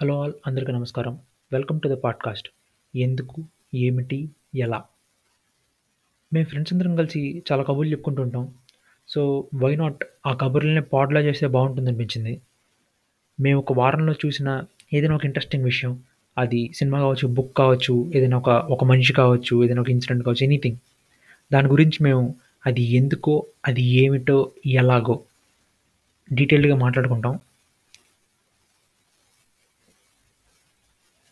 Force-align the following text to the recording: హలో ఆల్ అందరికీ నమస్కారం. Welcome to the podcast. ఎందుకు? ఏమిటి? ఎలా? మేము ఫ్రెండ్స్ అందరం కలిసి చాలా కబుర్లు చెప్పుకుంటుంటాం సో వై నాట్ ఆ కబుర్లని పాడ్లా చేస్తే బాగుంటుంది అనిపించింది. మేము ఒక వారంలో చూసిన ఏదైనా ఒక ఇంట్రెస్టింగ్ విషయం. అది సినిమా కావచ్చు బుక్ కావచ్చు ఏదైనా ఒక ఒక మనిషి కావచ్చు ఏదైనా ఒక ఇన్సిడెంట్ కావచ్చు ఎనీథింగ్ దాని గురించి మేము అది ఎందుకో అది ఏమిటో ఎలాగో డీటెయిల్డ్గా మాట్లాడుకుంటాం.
హలో 0.00 0.22
ఆల్ 0.22 0.32
అందరికీ 0.46 0.72
నమస్కారం. 0.72 1.18
Welcome 1.52 1.80
to 1.80 1.88
the 1.88 1.90
podcast. 1.90 2.48
ఎందుకు? 2.96 3.44
ఏమిటి? 3.74 4.30
ఎలా? 4.56 4.84
మేము 6.32 6.46
ఫ్రెండ్స్ 6.46 6.72
అందరం 6.72 6.96
కలిసి 6.96 7.42
చాలా 7.52 7.62
కబుర్లు 7.62 7.90
చెప్పుకుంటుంటాం 7.90 8.54
సో 9.08 9.44
వై 9.54 9.76
నాట్ 9.76 10.04
ఆ 10.26 10.34
కబుర్లని 10.34 10.82
పాడ్లా 10.82 11.20
చేస్తే 11.20 11.46
బాగుంటుంది 11.46 11.90
అనిపించింది. 11.90 12.40
మేము 13.40 13.58
ఒక 13.58 13.72
వారంలో 13.72 14.14
చూసిన 14.26 14.64
ఏదైనా 14.94 15.14
ఒక 15.14 15.24
ఇంట్రెస్టింగ్ 15.24 15.64
విషయం. 15.64 16.02
అది 16.38 16.72
సినిమా 16.74 16.98
కావచ్చు 16.98 17.28
బుక్ 17.28 17.56
కావచ్చు 17.56 18.12
ఏదైనా 18.14 18.36
ఒక 18.36 18.48
ఒక 18.48 18.84
మనిషి 18.84 19.12
కావచ్చు 19.12 19.64
ఏదైనా 19.64 19.80
ఒక 19.80 19.90
ఇన్సిడెంట్ 19.90 20.24
కావచ్చు 20.24 20.44
ఎనీథింగ్ 20.44 20.76
దాని 21.52 21.68
గురించి 21.68 21.98
మేము 22.02 22.34
అది 22.66 22.82
ఎందుకో 22.82 23.46
అది 23.66 23.82
ఏమిటో 23.82 24.52
ఎలాగో 24.66 25.20
డీటెయిల్డ్గా 26.32 26.76
మాట్లాడుకుంటాం. 26.76 27.40